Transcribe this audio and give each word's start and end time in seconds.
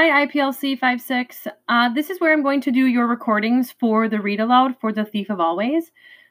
Hi, 0.00 0.26
IPLC 0.26 0.78
56. 0.78 1.48
Uh, 1.68 1.92
this 1.92 2.08
is 2.08 2.20
where 2.20 2.32
I'm 2.32 2.44
going 2.44 2.60
to 2.60 2.70
do 2.70 2.86
your 2.86 3.08
recordings 3.08 3.72
for 3.72 4.08
the 4.08 4.20
read 4.20 4.38
aloud 4.38 4.76
for 4.80 4.92
The 4.92 5.04
Thief 5.04 5.28
of 5.28 5.40
Always. 5.40 5.90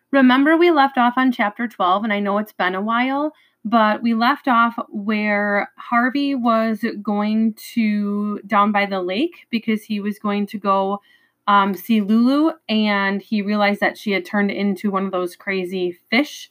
Remember, 0.09 0.55
we 0.55 0.71
left 0.71 0.97
off 0.97 1.15
on 1.17 1.33
chapter 1.33 1.67
12, 1.67 2.05
and 2.05 2.13
I 2.13 2.21
know 2.21 2.37
it's 2.37 2.53
been 2.53 2.75
a 2.75 2.81
while, 2.81 3.33
but 3.65 4.01
we 4.01 4.13
left 4.13 4.47
off 4.47 4.79
where 4.87 5.69
Harvey 5.75 6.33
was 6.33 6.85
going 7.01 7.55
to 7.73 8.39
down 8.47 8.71
by 8.71 8.85
the 8.85 9.01
lake 9.01 9.47
because 9.49 9.83
he 9.83 9.99
was 9.99 10.17
going 10.17 10.47
to 10.47 10.57
go 10.57 11.01
um, 11.47 11.73
see 11.73 11.99
Lulu, 11.99 12.53
and 12.69 13.21
he 13.21 13.41
realized 13.41 13.81
that 13.81 13.97
she 13.97 14.13
had 14.13 14.23
turned 14.23 14.49
into 14.49 14.91
one 14.91 15.05
of 15.05 15.11
those 15.11 15.35
crazy 15.35 15.99
fish 16.09 16.49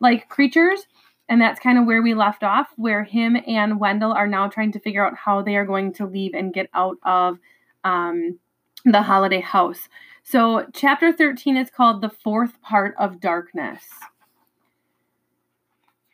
like 0.00 0.30
creatures. 0.30 0.86
And 1.28 1.40
that's 1.40 1.60
kind 1.60 1.78
of 1.78 1.86
where 1.86 2.02
we 2.02 2.14
left 2.14 2.44
off, 2.44 2.68
where 2.76 3.02
him 3.02 3.36
and 3.46 3.80
Wendell 3.80 4.12
are 4.12 4.28
now 4.28 4.48
trying 4.48 4.72
to 4.72 4.80
figure 4.80 5.04
out 5.04 5.16
how 5.16 5.42
they 5.42 5.56
are 5.56 5.66
going 5.66 5.92
to 5.94 6.06
leave 6.06 6.34
and 6.34 6.54
get 6.54 6.70
out 6.72 6.98
of 7.02 7.38
um, 7.82 8.38
the 8.84 9.02
holiday 9.02 9.40
house. 9.40 9.88
So, 10.22 10.66
chapter 10.72 11.12
13 11.12 11.56
is 11.56 11.70
called 11.70 12.00
The 12.00 12.10
Fourth 12.10 12.60
Part 12.62 12.94
of 12.98 13.20
Darkness. 13.20 13.84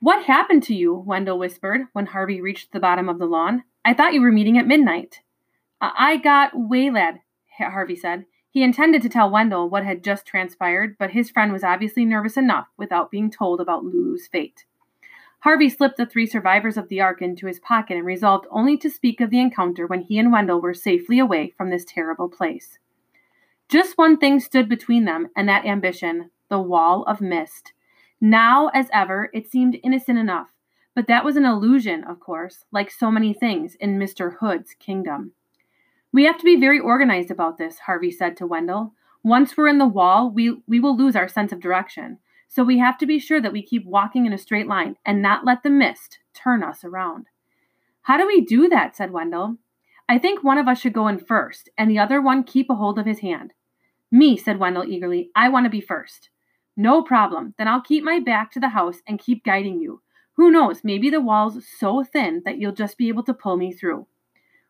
What 0.00 0.24
happened 0.24 0.62
to 0.64 0.74
you? 0.74 0.94
Wendell 0.94 1.38
whispered 1.38 1.82
when 1.92 2.06
Harvey 2.06 2.40
reached 2.40 2.72
the 2.72 2.80
bottom 2.80 3.08
of 3.08 3.18
the 3.18 3.26
lawn. 3.26 3.64
I 3.84 3.94
thought 3.94 4.12
you 4.14 4.20
were 4.20 4.32
meeting 4.32 4.58
at 4.58 4.66
midnight. 4.66 5.20
I 5.80 6.16
got 6.16 6.52
waylaid, 6.54 7.20
Harvey 7.58 7.96
said. 7.96 8.24
He 8.50 8.62
intended 8.62 9.00
to 9.02 9.08
tell 9.08 9.30
Wendell 9.30 9.70
what 9.70 9.84
had 9.84 10.04
just 10.04 10.26
transpired, 10.26 10.96
but 10.98 11.12
his 11.12 11.30
friend 11.30 11.52
was 11.52 11.64
obviously 11.64 12.04
nervous 12.04 12.36
enough 12.36 12.66
without 12.76 13.10
being 13.10 13.30
told 13.30 13.60
about 13.60 13.84
Lulu's 13.84 14.26
fate. 14.26 14.64
Harvey 15.42 15.68
slipped 15.68 15.96
the 15.96 16.06
three 16.06 16.26
survivors 16.26 16.76
of 16.76 16.88
the 16.88 17.00
Ark 17.00 17.20
into 17.20 17.48
his 17.48 17.58
pocket 17.58 17.96
and 17.96 18.06
resolved 18.06 18.46
only 18.52 18.76
to 18.76 18.88
speak 18.88 19.20
of 19.20 19.30
the 19.30 19.40
encounter 19.40 19.88
when 19.88 20.02
he 20.02 20.16
and 20.16 20.30
Wendell 20.30 20.60
were 20.60 20.72
safely 20.72 21.18
away 21.18 21.52
from 21.56 21.68
this 21.68 21.84
terrible 21.84 22.28
place. 22.28 22.78
Just 23.68 23.98
one 23.98 24.16
thing 24.18 24.38
stood 24.38 24.68
between 24.68 25.04
them 25.04 25.30
and 25.36 25.48
that 25.48 25.66
ambition 25.66 26.30
the 26.48 26.60
wall 26.60 27.02
of 27.08 27.20
mist. 27.20 27.72
Now, 28.20 28.68
as 28.68 28.86
ever, 28.92 29.30
it 29.32 29.50
seemed 29.50 29.80
innocent 29.82 30.16
enough, 30.16 30.50
but 30.94 31.08
that 31.08 31.24
was 31.24 31.36
an 31.36 31.44
illusion, 31.44 32.04
of 32.04 32.20
course, 32.20 32.64
like 32.70 32.90
so 32.90 33.10
many 33.10 33.34
things 33.34 33.74
in 33.76 33.98
Mr. 33.98 34.36
Hood's 34.38 34.74
kingdom. 34.78 35.32
We 36.12 36.24
have 36.24 36.38
to 36.38 36.44
be 36.44 36.60
very 36.60 36.78
organized 36.78 37.32
about 37.32 37.58
this, 37.58 37.80
Harvey 37.80 38.12
said 38.12 38.36
to 38.36 38.46
Wendell. 38.46 38.92
Once 39.24 39.56
we're 39.56 39.66
in 39.66 39.78
the 39.78 39.86
wall, 39.86 40.30
we, 40.30 40.58
we 40.68 40.78
will 40.78 40.96
lose 40.96 41.16
our 41.16 41.26
sense 41.26 41.50
of 41.50 41.58
direction. 41.58 42.18
So 42.54 42.62
we 42.62 42.78
have 42.80 42.98
to 42.98 43.06
be 43.06 43.18
sure 43.18 43.40
that 43.40 43.52
we 43.52 43.62
keep 43.62 43.86
walking 43.86 44.26
in 44.26 44.34
a 44.34 44.38
straight 44.38 44.66
line 44.66 44.96
and 45.06 45.22
not 45.22 45.46
let 45.46 45.62
the 45.62 45.70
mist 45.70 46.18
turn 46.34 46.62
us 46.62 46.84
around. 46.84 47.28
How 48.02 48.18
do 48.18 48.26
we 48.26 48.42
do 48.42 48.68
that? 48.68 48.94
said 48.94 49.10
Wendell. 49.10 49.56
I 50.06 50.18
think 50.18 50.44
one 50.44 50.58
of 50.58 50.68
us 50.68 50.78
should 50.78 50.92
go 50.92 51.08
in 51.08 51.18
first, 51.18 51.70
and 51.78 51.90
the 51.90 51.98
other 51.98 52.20
one 52.20 52.44
keep 52.44 52.68
a 52.68 52.74
hold 52.74 52.98
of 52.98 53.06
his 53.06 53.20
hand. 53.20 53.54
Me, 54.10 54.36
said 54.36 54.58
Wendell 54.58 54.84
eagerly. 54.84 55.30
I 55.34 55.48
want 55.48 55.64
to 55.64 55.70
be 55.70 55.80
first. 55.80 56.28
No 56.76 57.00
problem. 57.00 57.54
Then 57.56 57.68
I'll 57.68 57.80
keep 57.80 58.04
my 58.04 58.20
back 58.20 58.52
to 58.52 58.60
the 58.60 58.68
house 58.68 58.98
and 59.08 59.18
keep 59.18 59.44
guiding 59.44 59.80
you. 59.80 60.02
Who 60.34 60.50
knows, 60.50 60.84
maybe 60.84 61.08
the 61.08 61.22
wall's 61.22 61.64
so 61.78 62.04
thin 62.04 62.42
that 62.44 62.58
you'll 62.58 62.72
just 62.72 62.98
be 62.98 63.08
able 63.08 63.22
to 63.22 63.32
pull 63.32 63.56
me 63.56 63.72
through. 63.72 64.06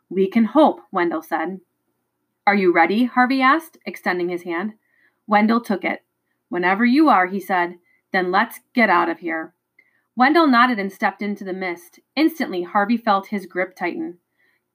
We 0.08 0.30
can 0.30 0.44
hope, 0.44 0.83
Wendell 0.92 1.22
said. 1.22 1.58
Are 2.47 2.55
you 2.55 2.72
ready? 2.72 3.06
Harvey 3.06 3.42
asked, 3.42 3.78
extending 3.86 4.28
his 4.28 4.44
hand. 4.44 4.75
Wendell 5.27 5.60
took 5.60 5.83
it. 5.83 6.05
Whenever 6.53 6.84
you 6.84 7.08
are, 7.08 7.28
he 7.28 7.41
said. 7.41 7.78
Then 8.12 8.31
let's 8.31 8.61
get 8.75 8.91
out 8.91 9.08
of 9.08 9.20
here. 9.20 9.55
Wendell 10.17 10.47
nodded 10.47 10.78
and 10.78 10.92
stepped 10.92 11.22
into 11.22 11.44
the 11.44 11.55
mist. 11.55 11.98
Instantly, 12.14 12.62
Harvey 12.62 12.98
felt 12.98 13.28
his 13.28 13.47
grip 13.47 13.75
tighten. 13.75 14.19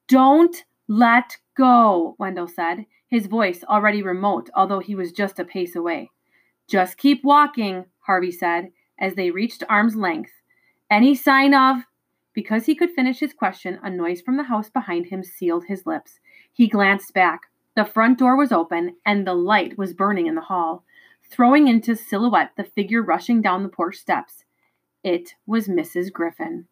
Don't 0.07 0.65
let 0.87 1.37
go, 1.55 2.15
Wendell 2.17 2.47
said, 2.47 2.87
his 3.07 3.27
voice 3.27 3.63
already 3.63 4.01
remote, 4.01 4.49
although 4.55 4.79
he 4.79 4.95
was 4.95 5.11
just 5.11 5.37
a 5.37 5.45
pace 5.45 5.75
away. 5.75 6.09
Just 6.67 6.97
keep 6.97 7.23
walking, 7.23 7.85
Harvey 7.99 8.31
said, 8.31 8.71
as 8.97 9.13
they 9.13 9.29
reached 9.29 9.63
arm's 9.69 9.95
length. 9.95 10.31
Any 10.89 11.13
sign 11.13 11.53
of. 11.53 11.83
Because 12.33 12.65
he 12.65 12.73
could 12.73 12.89
finish 12.89 13.19
his 13.19 13.33
question, 13.33 13.77
a 13.83 13.89
noise 13.91 14.21
from 14.21 14.37
the 14.37 14.43
house 14.43 14.71
behind 14.71 15.05
him 15.05 15.23
sealed 15.23 15.65
his 15.65 15.85
lips. 15.85 16.19
He 16.51 16.67
glanced 16.67 17.13
back. 17.13 17.41
The 17.75 17.85
front 17.85 18.17
door 18.17 18.35
was 18.35 18.51
open, 18.51 18.95
and 19.05 19.27
the 19.27 19.35
light 19.35 19.77
was 19.77 19.93
burning 19.93 20.25
in 20.25 20.33
the 20.33 20.41
hall 20.41 20.83
throwing 21.29 21.67
into 21.67 21.95
silhouette 21.95 22.51
the 22.55 22.63
figure 22.63 23.01
rushing 23.01 23.41
down 23.41 23.63
the 23.63 23.69
porch 23.69 23.97
steps. 23.97 24.43
It 25.03 25.35
was 25.45 25.67
Mrs. 25.67 26.11
Griffin. 26.11 26.67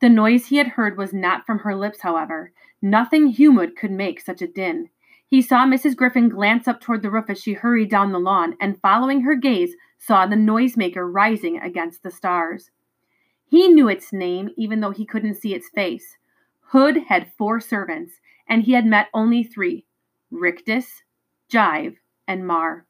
The 0.00 0.08
noise 0.08 0.46
he 0.46 0.56
had 0.56 0.68
heard 0.68 0.98
was 0.98 1.12
not 1.12 1.46
from 1.46 1.60
her 1.60 1.76
lips, 1.76 2.00
however. 2.00 2.52
Nothing 2.80 3.28
human 3.28 3.74
could 3.76 3.92
make 3.92 4.20
such 4.20 4.42
a 4.42 4.48
din. 4.48 4.90
He 5.28 5.40
saw 5.40 5.64
Mrs. 5.64 5.96
Griffin 5.96 6.28
glance 6.28 6.66
up 6.66 6.80
toward 6.80 7.02
the 7.02 7.10
roof 7.10 7.30
as 7.30 7.40
she 7.40 7.52
hurried 7.52 7.88
down 7.88 8.12
the 8.12 8.18
lawn, 8.18 8.56
and 8.60 8.80
following 8.80 9.22
her 9.22 9.34
gaze, 9.34 9.74
saw 9.98 10.26
the 10.26 10.36
noisemaker 10.36 11.08
rising 11.10 11.60
against 11.60 12.02
the 12.02 12.10
stars. 12.10 12.70
He 13.46 13.68
knew 13.68 13.88
its 13.88 14.12
name, 14.12 14.50
even 14.56 14.80
though 14.80 14.90
he 14.90 15.06
couldn't 15.06 15.36
see 15.36 15.54
its 15.54 15.68
face. 15.68 16.16
Hood 16.72 17.04
had 17.08 17.32
four 17.38 17.60
servants, 17.60 18.14
and 18.48 18.64
he 18.64 18.72
had 18.72 18.84
met 18.84 19.08
only 19.14 19.44
three 19.44 19.84
Rictus, 20.30 21.02
Jive, 21.50 21.96
and 22.26 22.46
Marr. 22.46 22.86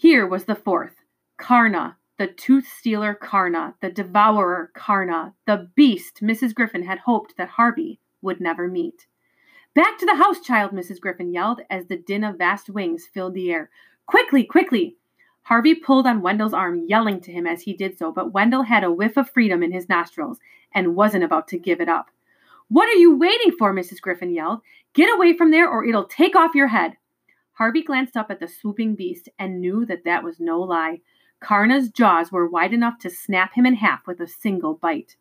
Here 0.00 0.28
was 0.28 0.44
the 0.44 0.54
fourth 0.54 0.94
Carna, 1.38 1.96
the 2.18 2.28
tooth 2.28 2.68
stealer 2.68 3.14
Carna, 3.14 3.74
the 3.80 3.90
devourer 3.90 4.70
Carna, 4.72 5.34
the 5.44 5.72
beast 5.74 6.20
Mrs. 6.22 6.54
Griffin 6.54 6.84
had 6.84 7.00
hoped 7.00 7.36
that 7.36 7.48
Harvey 7.48 7.98
would 8.22 8.40
never 8.40 8.68
meet. 8.68 9.08
Back 9.74 9.98
to 9.98 10.06
the 10.06 10.14
house, 10.14 10.40
child, 10.40 10.70
Mrs. 10.70 11.00
Griffin 11.00 11.32
yelled 11.32 11.62
as 11.68 11.86
the 11.86 11.96
din 11.96 12.22
of 12.22 12.38
vast 12.38 12.70
wings 12.70 13.08
filled 13.12 13.34
the 13.34 13.50
air. 13.50 13.70
Quickly, 14.06 14.44
quickly! 14.44 14.94
Harvey 15.42 15.74
pulled 15.74 16.06
on 16.06 16.22
Wendell's 16.22 16.54
arm, 16.54 16.84
yelling 16.86 17.20
to 17.22 17.32
him 17.32 17.48
as 17.48 17.62
he 17.62 17.72
did 17.72 17.98
so, 17.98 18.12
but 18.12 18.32
Wendell 18.32 18.62
had 18.62 18.84
a 18.84 18.92
whiff 18.92 19.16
of 19.16 19.28
freedom 19.28 19.64
in 19.64 19.72
his 19.72 19.88
nostrils 19.88 20.38
and 20.72 20.94
wasn't 20.94 21.24
about 21.24 21.48
to 21.48 21.58
give 21.58 21.80
it 21.80 21.88
up. 21.88 22.08
What 22.68 22.88
are 22.88 23.00
you 23.00 23.16
waiting 23.16 23.50
for? 23.58 23.74
Mrs. 23.74 24.00
Griffin 24.00 24.32
yelled. 24.32 24.60
Get 24.94 25.12
away 25.12 25.36
from 25.36 25.50
there 25.50 25.68
or 25.68 25.84
it'll 25.84 26.04
take 26.04 26.36
off 26.36 26.54
your 26.54 26.68
head. 26.68 26.97
Harvey 27.58 27.82
glanced 27.82 28.16
up 28.16 28.30
at 28.30 28.38
the 28.38 28.46
swooping 28.46 28.94
beast 28.94 29.28
and 29.36 29.60
knew 29.60 29.84
that 29.84 30.04
that 30.04 30.22
was 30.22 30.38
no 30.38 30.60
lie. 30.60 31.00
Carna's 31.40 31.90
jaws 31.90 32.30
were 32.30 32.48
wide 32.48 32.72
enough 32.72 33.00
to 33.00 33.10
snap 33.10 33.52
him 33.54 33.66
in 33.66 33.74
half 33.74 34.06
with 34.06 34.20
a 34.20 34.28
single 34.28 34.74
bite. 34.74 35.16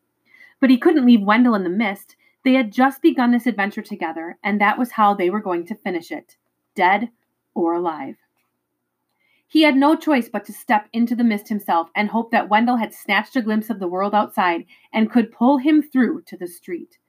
But 0.60 0.70
he 0.70 0.78
couldn't 0.78 1.06
leave 1.06 1.24
Wendell 1.24 1.56
in 1.56 1.64
the 1.64 1.70
mist. 1.70 2.16
They 2.44 2.54
had 2.54 2.72
just 2.72 3.02
begun 3.02 3.32
this 3.32 3.48
adventure 3.48 3.82
together, 3.82 4.38
and 4.44 4.62
that 4.62 4.78
was 4.78 4.92
how 4.92 5.16
they 5.16 5.32
were 5.32 5.42
going 5.42 5.66
to 5.66 5.76
finish 5.76 6.12
it 6.12 6.38
dead 6.76 7.10
or 7.56 7.74
alive. 7.74 8.18
He 9.48 9.64
had 9.64 9.76
no 9.76 9.96
choice 9.96 10.30
but 10.30 10.46
to 10.46 10.54
step 10.54 10.90
into 10.94 11.16
the 11.16 11.24
mist 11.24 11.50
himself 11.50 11.90
and 11.96 12.10
hope 12.10 12.30
that 12.32 12.50
Wendell 12.50 12.78
had 12.78 12.94
snatched 12.94 13.36
a 13.36 13.42
glimpse 13.42 13.72
of 13.72 13.80
the 13.80 13.88
world 13.88 14.14
outside 14.14 14.66
and 14.94 15.12
could 15.12 15.32
pull 15.32 15.58
him 15.58 15.82
through 15.82 16.22
to 16.28 16.38
the 16.38 16.48
street. 16.48 17.00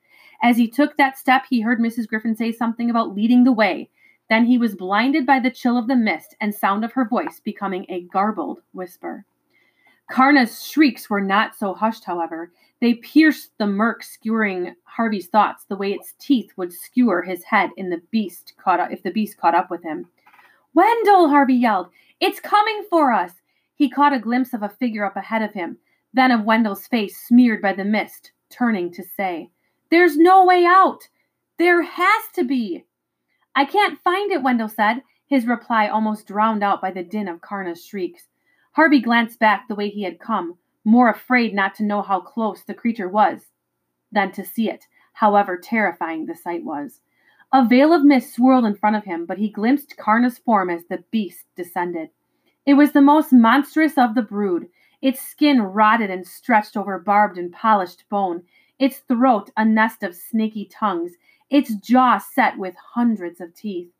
As 0.42 0.56
he 0.56 0.68
took 0.70 0.96
that 0.96 1.18
step, 1.18 1.44
he 1.50 1.60
heard 1.60 1.80
Mrs. 1.80 2.08
Griffin 2.08 2.34
say 2.34 2.50
something 2.50 2.88
about 2.88 3.14
leading 3.14 3.44
the 3.44 3.52
way, 3.52 3.90
then 4.28 4.44
he 4.44 4.58
was 4.58 4.74
blinded 4.74 5.24
by 5.24 5.40
the 5.40 5.50
chill 5.50 5.78
of 5.78 5.88
the 5.88 5.96
mist 5.96 6.36
and 6.40 6.54
sound 6.54 6.84
of 6.84 6.92
her 6.92 7.04
voice 7.04 7.40
becoming 7.40 7.86
a 7.88 8.02
garbled 8.02 8.60
whisper. 8.72 9.24
Carna's 10.10 10.64
shrieks 10.64 11.10
were 11.10 11.20
not 11.20 11.54
so 11.54 11.74
hushed, 11.74 12.04
however. 12.04 12.50
They 12.80 12.94
pierced 12.94 13.50
the 13.58 13.66
murk, 13.66 14.02
skewering 14.02 14.74
Harvey's 14.84 15.26
thoughts 15.26 15.64
the 15.64 15.76
way 15.76 15.92
its 15.92 16.14
teeth 16.18 16.52
would 16.56 16.72
skewer 16.72 17.22
his 17.22 17.42
head 17.44 17.70
in 17.76 17.90
the 17.90 18.00
beast 18.10 18.54
caught 18.56 18.80
up 18.80 18.90
if 18.90 19.02
the 19.02 19.10
beast 19.10 19.36
caught 19.36 19.54
up 19.54 19.70
with 19.70 19.82
him. 19.82 20.06
Wendell, 20.74 21.28
Harvey 21.28 21.54
yelled, 21.54 21.88
it's 22.20 22.40
coming 22.40 22.84
for 22.88 23.12
us. 23.12 23.32
He 23.74 23.90
caught 23.90 24.12
a 24.12 24.18
glimpse 24.18 24.54
of 24.54 24.62
a 24.62 24.68
figure 24.68 25.04
up 25.04 25.16
ahead 25.16 25.42
of 25.42 25.52
him, 25.52 25.78
then 26.14 26.30
of 26.30 26.44
Wendell's 26.44 26.86
face 26.86 27.16
smeared 27.26 27.62
by 27.62 27.72
the 27.72 27.84
mist, 27.84 28.32
turning 28.50 28.90
to 28.92 29.04
say, 29.04 29.50
There's 29.90 30.16
no 30.16 30.44
way 30.44 30.64
out. 30.64 31.06
There 31.58 31.82
has 31.82 32.22
to 32.34 32.44
be. 32.44 32.84
I 33.58 33.64
can't 33.64 34.00
find 34.04 34.30
it, 34.30 34.44
Wendell 34.44 34.68
said, 34.68 35.02
his 35.26 35.44
reply 35.44 35.88
almost 35.88 36.28
drowned 36.28 36.62
out 36.62 36.80
by 36.80 36.92
the 36.92 37.02
din 37.02 37.26
of 37.26 37.40
Carna's 37.40 37.84
shrieks. 37.84 38.28
Harvey 38.74 39.00
glanced 39.00 39.40
back 39.40 39.66
the 39.66 39.74
way 39.74 39.88
he 39.88 40.04
had 40.04 40.20
come, 40.20 40.58
more 40.84 41.10
afraid 41.10 41.52
not 41.52 41.74
to 41.74 41.82
know 41.82 42.00
how 42.00 42.20
close 42.20 42.62
the 42.62 42.72
creature 42.72 43.08
was 43.08 43.46
than 44.12 44.30
to 44.30 44.44
see 44.44 44.70
it, 44.70 44.84
however 45.12 45.56
terrifying 45.56 46.26
the 46.26 46.36
sight 46.36 46.62
was. 46.62 47.00
A 47.52 47.66
veil 47.66 47.92
of 47.92 48.04
mist 48.04 48.32
swirled 48.32 48.64
in 48.64 48.76
front 48.76 48.94
of 48.94 49.02
him, 49.02 49.26
but 49.26 49.38
he 49.38 49.48
glimpsed 49.48 49.96
Carna's 49.96 50.38
form 50.38 50.70
as 50.70 50.84
the 50.84 51.02
beast 51.10 51.46
descended. 51.56 52.10
It 52.64 52.74
was 52.74 52.92
the 52.92 53.02
most 53.02 53.32
monstrous 53.32 53.98
of 53.98 54.14
the 54.14 54.22
brood, 54.22 54.68
its 55.02 55.20
skin 55.20 55.62
rotted 55.62 56.10
and 56.10 56.24
stretched 56.24 56.76
over 56.76 56.96
barbed 57.00 57.38
and 57.38 57.52
polished 57.52 58.04
bone, 58.08 58.44
its 58.78 58.98
throat 58.98 59.50
a 59.56 59.64
nest 59.64 60.04
of 60.04 60.14
snaky 60.14 60.64
tongues, 60.66 61.14
its 61.50 61.74
jaw 61.74 62.18
set 62.18 62.58
with 62.58 62.74
hundreds 62.94 63.40
of 63.40 63.54
teeth. 63.54 63.90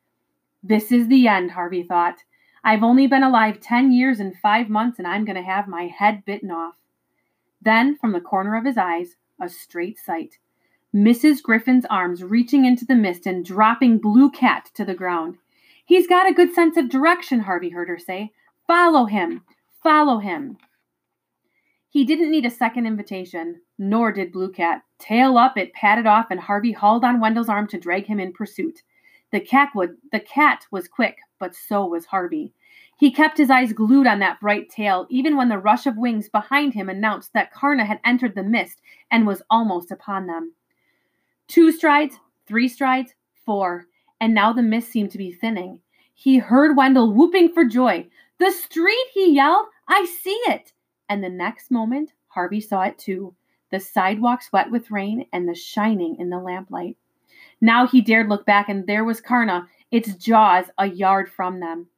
This 0.63 0.93
is 0.93 1.09
the 1.09 1.29
end, 1.29 1.53
Harvey 1.53 1.83
thought. 1.83 2.25
I've 2.65 2.83
only 2.83 3.07
been 3.07 3.23
alive 3.23 3.61
ten 3.61 3.93
years 3.93 4.21
and 4.21 4.37
five 4.39 4.69
months, 4.69 4.99
and 4.99 5.07
I'm 5.07 5.25
going 5.25 5.37
to 5.37 5.43
have 5.43 5.69
my 5.69 5.87
head 5.87 6.25
bitten 6.25 6.51
off. 6.51 6.75
Then, 7.63 7.97
from 7.97 8.13
the 8.13 8.21
corner 8.21 8.57
of 8.57 8.65
his 8.65 8.77
eyes, 8.77 9.17
a 9.41 9.49
straight 9.49 9.99
sight. 9.99 10.39
Mrs. 10.95 11.43
Griffin's 11.43 11.85
arms 11.91 12.25
reaching 12.25 12.65
into 12.65 12.85
the 12.85 12.95
mist 12.95 13.27
and 13.27 13.45
dropping 13.45 13.99
Blue 13.99 14.31
Cat 14.31 14.71
to 14.75 14.85
the 14.85 14.95
ground. 14.95 15.37
He's 15.85 16.07
got 16.07 16.29
a 16.29 16.35
good 16.35 16.55
sense 16.55 16.77
of 16.77 16.89
direction, 16.89 17.41
Harvey 17.41 17.71
heard 17.71 17.89
her 17.89 17.99
say. 17.99 18.33
Follow 18.67 19.07
him. 19.07 19.43
Follow 19.83 20.19
him. 20.19 20.59
He 21.91 22.05
didn't 22.05 22.31
need 22.31 22.45
a 22.45 22.51
second 22.51 22.87
invitation, 22.87 23.63
nor 23.79 24.13
did 24.13 24.33
Blue 24.33 24.53
Cat. 24.53 24.83
Tail 24.99 25.39
up, 25.39 25.57
it 25.57 25.73
padded 25.73 26.07
off, 26.07 26.27
and 26.31 26.39
Harvey 26.39 26.73
hauled 26.73 27.05
on 27.05 27.21
Wendell's 27.21 27.49
arm 27.49 27.67
to 27.69 27.79
drag 27.79 28.07
him 28.07 28.21
in 28.21 28.33
pursuit. 28.33 28.83
The 29.31 29.41
cat 29.41 29.71
would 29.75 29.97
the 30.13 30.21
cat 30.21 30.67
was 30.71 30.89
quick, 30.89 31.19
but 31.39 31.55
so 31.55 31.87
was 31.87 32.07
Harvey. 32.07 32.53
He 32.99 33.11
kept 33.11 33.39
his 33.39 33.51
eyes 33.51 33.73
glued 33.73 34.07
on 34.07 34.19
that 34.19 34.41
bright 34.41 34.69
tail, 34.69 35.07
even 35.09 35.37
when 35.37 35.49
the 35.49 35.59
rush 35.59 35.87
of 35.87 35.97
wings 35.97 36.29
behind 36.29 36.75
him 36.75 36.89
announced 36.89 37.33
that 37.33 37.53
Carna 37.53 37.85
had 37.85 38.01
entered 38.05 38.35
the 38.35 38.43
mist 38.43 38.81
and 39.11 39.27
was 39.27 39.43
almost 39.51 39.91
upon 39.91 40.27
them. 40.27 40.55
Two 41.47 41.71
strides, 41.71 42.19
three 42.47 42.69
strides, 42.69 43.15
four, 43.47 43.87
and 44.21 44.35
now 44.35 44.53
the 44.53 44.63
mist 44.63 44.91
seemed 44.91 45.11
to 45.13 45.19
be 45.19 45.33
thinning. 45.33 45.81
He 46.15 46.39
heard 46.39 46.77
Wendell 46.77 47.13
whooping 47.13 47.53
for 47.53 47.65
joy. 47.65 48.09
The 48.39 48.51
street, 48.51 49.07
he 49.15 49.33
yelled. 49.33 49.67
I 49.87 50.05
see 50.05 50.39
it. 50.47 50.73
And 51.09 51.23
the 51.23 51.29
next 51.29 51.71
moment, 51.71 52.13
Harvey 52.29 52.61
saw 52.61 52.83
it 52.83 52.99
too 52.99 53.35
the 53.71 53.81
sidewalks 53.81 54.51
wet 54.53 54.71
with 54.71 54.91
rain 54.91 55.27
and 55.33 55.47
the 55.47 55.55
shining 55.55 56.17
in 56.19 56.31
the 56.31 56.39
lamplight. 56.39 56.97
Now 57.61 57.87
he 57.87 58.01
dared 58.01 58.29
look 58.29 58.47
back, 58.47 58.69
and 58.69 58.87
there 58.87 59.05
was 59.05 59.21
Carna, 59.21 59.69
its 59.91 60.15
jaws 60.15 60.67
a 60.79 60.87
yard 60.87 61.31
from 61.31 61.61
them. 61.61 61.89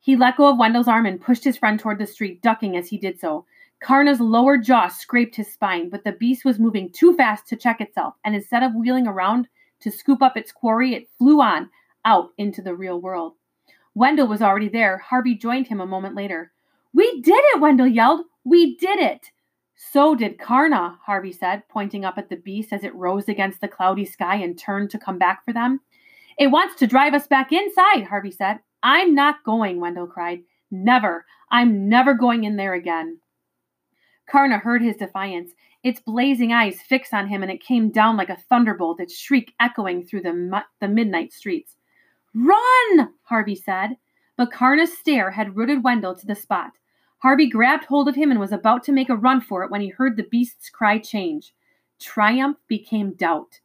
He 0.00 0.16
let 0.16 0.36
go 0.36 0.50
of 0.50 0.58
Wendell's 0.58 0.88
arm 0.88 1.06
and 1.06 1.20
pushed 1.20 1.44
his 1.44 1.56
friend 1.56 1.80
toward 1.80 1.98
the 1.98 2.06
street, 2.06 2.42
ducking 2.42 2.76
as 2.76 2.88
he 2.88 2.98
did 2.98 3.18
so. 3.18 3.46
Carna's 3.80 4.20
lower 4.20 4.56
jaw 4.56 4.88
scraped 4.88 5.36
his 5.36 5.52
spine, 5.52 5.88
but 5.88 6.04
the 6.04 6.12
beast 6.12 6.44
was 6.44 6.58
moving 6.58 6.90
too 6.90 7.14
fast 7.16 7.46
to 7.48 7.56
check 7.56 7.80
itself, 7.80 8.14
and 8.24 8.34
instead 8.34 8.62
of 8.62 8.74
wheeling 8.74 9.06
around 9.06 9.48
to 9.80 9.90
scoop 9.90 10.22
up 10.22 10.36
its 10.36 10.52
quarry, 10.52 10.94
it 10.94 11.08
flew 11.18 11.40
on 11.40 11.70
out 12.04 12.30
into 12.38 12.62
the 12.62 12.74
real 12.74 13.00
world. 13.00 13.34
Wendell 13.94 14.26
was 14.26 14.42
already 14.42 14.68
there. 14.68 14.98
Harvey 14.98 15.34
joined 15.34 15.68
him 15.68 15.80
a 15.80 15.86
moment 15.86 16.14
later. 16.14 16.52
We 16.94 17.20
did 17.22 17.42
it, 17.54 17.60
Wendell 17.60 17.88
yelled. 17.88 18.24
We 18.44 18.76
did 18.76 19.00
it. 19.00 19.30
So 19.74 20.14
did 20.14 20.38
Carna, 20.38 20.98
Harvey 21.04 21.32
said, 21.32 21.64
pointing 21.68 22.04
up 22.04 22.16
at 22.16 22.28
the 22.28 22.36
beast 22.36 22.72
as 22.72 22.84
it 22.84 22.94
rose 22.94 23.28
against 23.28 23.60
the 23.60 23.68
cloudy 23.68 24.04
sky 24.04 24.36
and 24.36 24.56
turned 24.56 24.90
to 24.90 24.98
come 24.98 25.18
back 25.18 25.44
for 25.44 25.52
them. 25.52 25.80
It 26.38 26.48
wants 26.48 26.76
to 26.76 26.86
drive 26.86 27.14
us 27.14 27.26
back 27.26 27.52
inside, 27.52 28.04
Harvey 28.04 28.30
said. 28.30 28.60
I'm 28.82 29.14
not 29.14 29.44
going, 29.44 29.80
Wendell 29.80 30.06
cried. 30.06 30.42
Never. 30.70 31.24
I'm 31.50 31.88
never 31.88 32.14
going 32.14 32.44
in 32.44 32.56
there 32.56 32.74
again. 32.74 33.18
Carna 34.28 34.58
heard 34.58 34.82
his 34.82 34.96
defiance, 34.96 35.52
its 35.82 36.00
blazing 36.00 36.52
eyes 36.52 36.80
fixed 36.80 37.12
on 37.12 37.28
him, 37.28 37.42
and 37.42 37.52
it 37.52 37.62
came 37.62 37.90
down 37.90 38.16
like 38.16 38.30
a 38.30 38.38
thunderbolt, 38.48 39.00
its 39.00 39.16
shriek 39.16 39.52
echoing 39.60 40.04
through 40.04 40.22
the, 40.22 40.32
mu- 40.32 40.58
the 40.80 40.88
midnight 40.88 41.32
streets. 41.32 41.76
Run! 42.34 43.10
Harvey 43.24 43.54
said. 43.54 43.96
But 44.36 44.50
Carna's 44.50 44.96
stare 44.98 45.30
had 45.30 45.56
rooted 45.56 45.84
Wendell 45.84 46.16
to 46.16 46.26
the 46.26 46.34
spot. 46.34 46.72
Harvey 47.24 47.48
grabbed 47.48 47.86
hold 47.86 48.06
of 48.06 48.16
him 48.16 48.30
and 48.30 48.38
was 48.38 48.52
about 48.52 48.84
to 48.84 48.92
make 48.92 49.08
a 49.08 49.16
run 49.16 49.40
for 49.40 49.64
it 49.64 49.70
when 49.70 49.80
he 49.80 49.88
heard 49.88 50.18
the 50.18 50.24
beast's 50.24 50.68
cry 50.68 50.98
change. 50.98 51.54
Triumph 51.98 52.58
became 52.68 53.14
doubt. 53.14 53.60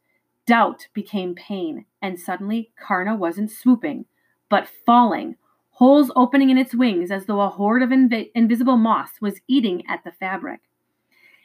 Doubt 0.46 0.88
became 0.94 1.34
pain. 1.34 1.84
And 2.00 2.18
suddenly, 2.18 2.70
Carna 2.82 3.14
wasn't 3.14 3.50
swooping, 3.50 4.06
but 4.48 4.66
falling, 4.86 5.36
holes 5.72 6.10
opening 6.16 6.48
in 6.48 6.56
its 6.56 6.74
wings 6.74 7.10
as 7.10 7.26
though 7.26 7.42
a 7.42 7.50
horde 7.50 7.82
of 7.82 7.90
inv- 7.90 8.30
invisible 8.34 8.78
moths 8.78 9.20
was 9.20 9.42
eating 9.46 9.84
at 9.86 10.04
the 10.04 10.12
fabric. 10.12 10.60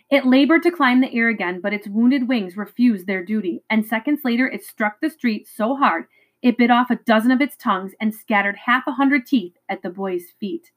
It 0.10 0.26
labored 0.26 0.64
to 0.64 0.72
climb 0.72 1.02
the 1.02 1.14
air 1.14 1.28
again, 1.28 1.60
but 1.60 1.74
its 1.74 1.90
wounded 1.90 2.30
wings 2.30 2.56
refused 2.56 3.08
their 3.08 3.26
duty, 3.26 3.62
and 3.70 3.86
seconds 3.86 4.22
later 4.24 4.48
it 4.48 4.64
struck 4.64 5.02
the 5.02 5.10
street 5.10 5.50
so 5.50 5.76
hard 5.76 6.06
it 6.42 6.58
bit 6.58 6.72
off 6.72 6.90
a 6.90 6.96
dozen 6.96 7.32
of 7.32 7.42
its 7.42 7.58
tongues 7.58 7.92
and 8.00 8.16
scattered 8.16 8.56
half 8.56 8.88
a 8.88 8.94
hundred 8.94 9.26
teeth 9.26 9.58
at 9.68 9.82
the 9.82 9.90
boy's 9.90 10.28
feet. 10.40 10.72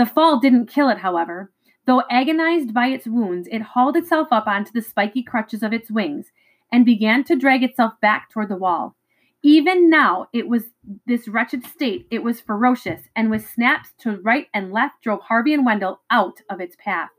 The 0.00 0.06
fall 0.06 0.40
didn't 0.40 0.70
kill 0.70 0.88
it, 0.88 0.96
however. 0.96 1.52
Though 1.84 2.04
agonized 2.10 2.72
by 2.72 2.86
its 2.86 3.06
wounds, 3.06 3.46
it 3.52 3.60
hauled 3.60 3.98
itself 3.98 4.28
up 4.30 4.46
onto 4.46 4.72
the 4.72 4.80
spiky 4.80 5.22
crutches 5.22 5.62
of 5.62 5.74
its 5.74 5.90
wings 5.90 6.32
and 6.72 6.86
began 6.86 7.22
to 7.24 7.36
drag 7.36 7.62
itself 7.62 8.00
back 8.00 8.30
toward 8.30 8.48
the 8.48 8.56
wall. 8.56 8.96
Even 9.42 9.90
now, 9.90 10.28
it 10.32 10.48
was 10.48 10.70
this 11.04 11.28
wretched 11.28 11.66
state, 11.66 12.06
it 12.10 12.22
was 12.22 12.40
ferocious, 12.40 13.02
and 13.14 13.30
with 13.30 13.46
snaps 13.46 13.90
to 13.98 14.16
right 14.22 14.46
and 14.54 14.72
left 14.72 15.02
drove 15.02 15.20
Harvey 15.20 15.52
and 15.52 15.66
Wendell 15.66 16.00
out 16.10 16.40
of 16.48 16.62
its 16.62 16.76
path. 16.82 17.10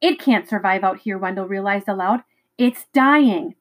It 0.00 0.20
can't 0.20 0.48
survive 0.48 0.84
out 0.84 1.00
here, 1.00 1.18
Wendell 1.18 1.48
realized 1.48 1.88
aloud. 1.88 2.22
It's 2.56 2.86
dying. 2.92 3.56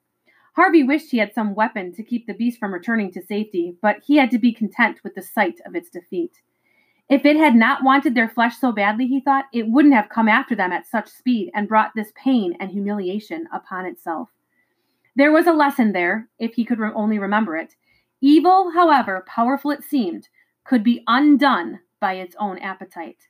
Harvey 0.56 0.84
wished 0.84 1.10
he 1.10 1.18
had 1.18 1.34
some 1.34 1.56
weapon 1.56 1.94
to 1.94 2.04
keep 2.04 2.28
the 2.28 2.36
beast 2.36 2.60
from 2.60 2.76
returning 2.76 3.12
to 3.14 3.26
safety, 3.26 3.76
but 3.82 4.04
he 4.06 4.18
had 4.18 4.30
to 4.30 4.38
be 4.38 4.54
content 4.54 5.00
with 5.04 5.16
the 5.16 5.24
sight 5.24 5.60
of 5.66 5.76
its 5.76 5.90
defeat. 5.90 6.42
If 7.08 7.24
it 7.24 7.36
had 7.36 7.56
not 7.56 7.84
wanted 7.84 8.16
their 8.16 8.30
flesh 8.30 8.58
so 8.58 8.72
badly, 8.72 9.06
he 9.06 9.20
thought, 9.20 9.46
it 9.54 9.68
wouldn't 9.68 9.94
have 9.94 10.10
come 10.10 10.28
after 10.28 10.56
them 10.56 10.72
at 10.72 10.88
such 10.88 11.08
speed 11.08 11.52
and 11.54 11.68
brought 11.68 11.92
this 11.96 12.12
pain 12.16 12.58
and 12.60 12.72
humiliation 12.72 13.48
upon 13.54 13.86
itself. 13.86 14.30
There 15.16 15.32
was 15.32 15.46
a 15.46 15.54
lesson 15.54 15.92
there, 15.92 16.28
if 16.40 16.56
he 16.56 16.66
could 16.66 16.80
re- 16.80 16.92
only 16.96 17.20
remember 17.20 17.56
it. 17.56 17.76
Evil, 18.22 18.72
however 18.72 19.24
powerful 19.28 19.70
it 19.70 19.84
seemed, 19.84 20.28
could 20.64 20.84
be 20.84 21.04
undone 21.06 21.80
by 22.00 22.14
its 22.14 22.36
own 22.40 22.58
appetite. 22.58 23.28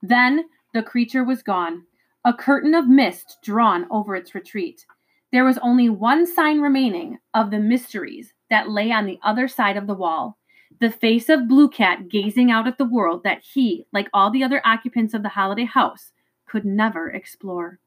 Then 0.00 0.46
the 0.72 0.82
creature 0.82 1.22
was 1.22 1.42
gone, 1.42 1.84
a 2.24 2.32
curtain 2.32 2.74
of 2.74 2.88
mist 2.88 3.38
drawn 3.42 3.86
over 3.90 4.16
its 4.16 4.34
retreat. 4.34 4.86
There 5.32 5.44
was 5.44 5.58
only 5.58 5.90
one 5.90 6.26
sign 6.26 6.60
remaining 6.60 7.18
of 7.34 7.50
the 7.50 7.58
mysteries 7.58 8.32
that 8.48 8.70
lay 8.70 8.90
on 8.90 9.04
the 9.04 9.18
other 9.22 9.48
side 9.48 9.76
of 9.76 9.86
the 9.86 9.94
wall 9.94 10.38
the 10.82 10.90
face 10.90 11.28
of 11.28 11.46
Blue 11.46 11.68
Cat 11.68 12.08
gazing 12.08 12.50
out 12.50 12.66
at 12.66 12.76
the 12.76 12.84
world 12.84 13.22
that 13.22 13.40
he, 13.40 13.86
like 13.92 14.08
all 14.12 14.32
the 14.32 14.42
other 14.42 14.60
occupants 14.64 15.14
of 15.14 15.22
the 15.22 15.28
holiday 15.28 15.64
house, 15.64 16.10
could 16.44 16.64
never 16.64 17.08
explore. 17.08 17.78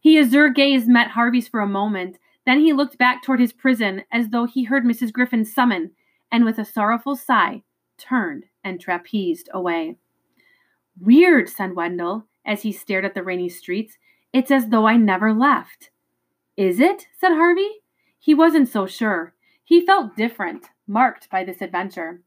His 0.00 0.26
azure 0.26 0.48
gaze 0.48 0.88
met 0.88 1.08
Harvey's 1.08 1.46
for 1.46 1.60
a 1.60 1.66
moment, 1.68 2.18
then 2.44 2.58
he 2.58 2.72
looked 2.72 2.98
back 2.98 3.22
toward 3.22 3.38
his 3.38 3.52
prison 3.52 4.02
as 4.10 4.30
though 4.30 4.46
he 4.46 4.64
heard 4.64 4.84
Mrs. 4.84 5.12
Griffin 5.12 5.44
summon, 5.44 5.92
and 6.32 6.44
with 6.44 6.58
a 6.58 6.64
sorrowful 6.64 7.14
sigh, 7.14 7.62
turned 7.98 8.46
and 8.64 8.84
trapezed 8.84 9.48
away. 9.52 9.96
Weird, 11.00 11.48
said 11.48 11.76
Wendell, 11.76 12.26
as 12.44 12.62
he 12.62 12.72
stared 12.72 13.04
at 13.04 13.14
the 13.14 13.22
rainy 13.22 13.48
streets. 13.48 13.96
It's 14.32 14.50
as 14.50 14.70
though 14.70 14.86
I 14.86 14.96
never 14.96 15.32
left. 15.32 15.90
Is 16.56 16.80
it? 16.80 17.06
said 17.16 17.32
Harvey. 17.32 17.70
He 18.18 18.34
wasn't 18.34 18.68
so 18.68 18.86
sure. 18.86 19.34
He 19.62 19.86
felt 19.86 20.16
different, 20.16 20.70
marked 20.86 21.30
by 21.30 21.44
this 21.44 21.62
adventure. 21.62 22.20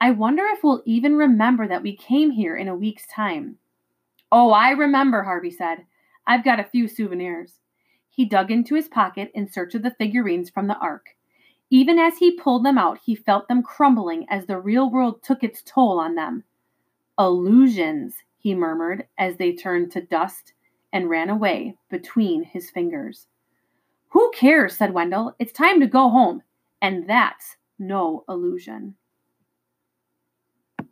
I 0.00 0.12
wonder 0.12 0.44
if 0.46 0.62
we'll 0.62 0.82
even 0.86 1.16
remember 1.16 1.68
that 1.68 1.82
we 1.82 1.96
came 1.96 2.30
here 2.30 2.56
in 2.56 2.68
a 2.68 2.74
week's 2.74 3.06
time. 3.06 3.56
Oh, 4.32 4.52
I 4.52 4.70
remember, 4.70 5.22
Harvey 5.22 5.50
said. 5.50 5.84
I've 6.26 6.44
got 6.44 6.60
a 6.60 6.64
few 6.64 6.88
souvenirs. 6.88 7.60
He 8.08 8.24
dug 8.24 8.50
into 8.50 8.74
his 8.74 8.88
pocket 8.88 9.30
in 9.34 9.48
search 9.48 9.74
of 9.74 9.82
the 9.82 9.90
figurines 9.92 10.50
from 10.50 10.66
the 10.66 10.78
Ark. 10.78 11.16
Even 11.70 11.98
as 11.98 12.18
he 12.18 12.36
pulled 12.36 12.64
them 12.64 12.78
out, 12.78 12.98
he 13.04 13.14
felt 13.14 13.46
them 13.48 13.62
crumbling 13.62 14.26
as 14.28 14.46
the 14.46 14.58
real 14.58 14.90
world 14.90 15.22
took 15.22 15.44
its 15.44 15.62
toll 15.62 16.00
on 16.00 16.14
them. 16.14 16.44
Illusions, 17.18 18.14
he 18.38 18.54
murmured 18.54 19.06
as 19.18 19.36
they 19.36 19.52
turned 19.52 19.92
to 19.92 20.00
dust 20.00 20.52
and 20.92 21.10
ran 21.10 21.30
away 21.30 21.76
between 21.88 22.42
his 22.42 22.70
fingers. 22.70 23.26
Who 24.08 24.32
cares? 24.34 24.76
said 24.76 24.92
Wendell. 24.92 25.36
It's 25.38 25.52
time 25.52 25.78
to 25.80 25.86
go 25.86 26.08
home. 26.10 26.42
And 26.82 27.08
that's 27.08 27.56
no 27.80 28.24
illusion. 28.28 28.96